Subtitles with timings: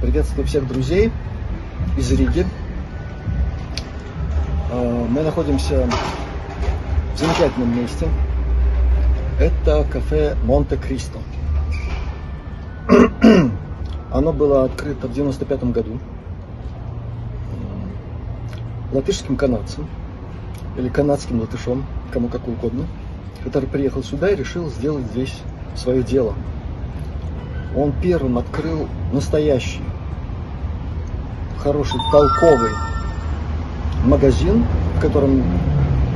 [0.00, 1.10] Приветствую всех друзей
[1.96, 2.46] из Риги.
[4.70, 5.88] А, мы находимся
[7.14, 8.06] в замечательном месте.
[9.40, 11.18] Это кафе Монте-Кристо.
[14.12, 15.98] Оно было открыто в 95 году
[18.92, 19.88] латышским канадцем
[20.76, 22.84] или канадским латышом, кому как угодно,
[23.42, 25.40] который приехал сюда и решил сделать здесь
[25.74, 26.34] свое дело.
[27.74, 29.82] Он первым открыл настоящий,
[31.62, 32.70] хороший, толковый
[34.04, 34.64] магазин,
[34.96, 35.42] в котором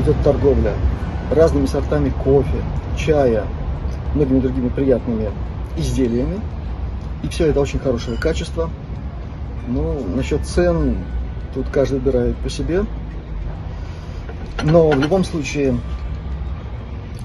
[0.00, 0.74] идет торговля
[1.30, 2.62] разными сортами кофе,
[2.96, 3.44] чая,
[4.14, 5.30] многими другими приятными
[5.76, 6.40] изделиями.
[7.22, 8.70] И все это очень хорошего качества.
[9.68, 10.96] Ну, насчет цен,
[11.54, 12.84] тут каждый выбирает по себе.
[14.62, 15.78] Но в любом случае,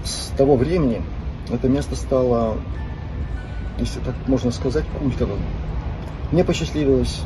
[0.04, 1.02] с того времени
[1.52, 2.58] это место стало,
[3.80, 5.40] если так можно сказать, культовым.
[6.32, 7.22] Мне посчастливилось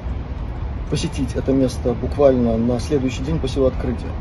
[0.90, 4.12] посетить это место буквально на следующий день после его открытия.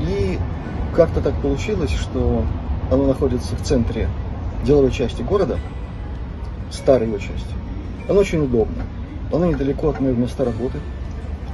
[0.00, 0.38] И
[0.94, 2.44] как-то так получилось, что
[2.90, 4.08] оно находится в центре
[4.64, 5.58] деловой части города,
[6.70, 7.54] старой его части.
[8.08, 8.84] Оно очень удобно.
[9.32, 10.78] Оно недалеко от моего места работы.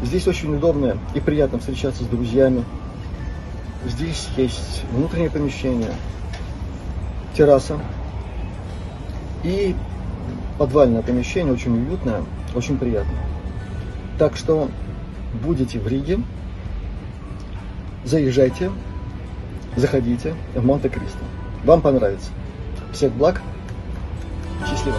[0.02, 2.64] Здесь очень удобно и приятно встречаться с друзьями.
[3.86, 5.92] Здесь есть внутреннее помещение,
[7.34, 7.78] терраса
[9.42, 9.74] и
[10.60, 12.22] подвальное помещение, очень уютное,
[12.54, 13.24] очень приятное.
[14.18, 14.68] Так что
[15.42, 16.18] будете в Риге,
[18.04, 18.70] заезжайте,
[19.74, 21.24] заходите в Монте-Кристо.
[21.64, 22.28] Вам понравится.
[22.92, 23.40] Всех благ.
[24.68, 24.98] Счастливо.